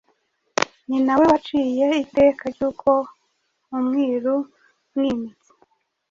Ni 0.87 0.97
nawe 1.05 1.23
waciye 1.31 1.87
iteka 2.03 2.43
ry’uko 2.53 2.89
Umwiru 3.77 4.35
Mwimitsi 4.93 5.49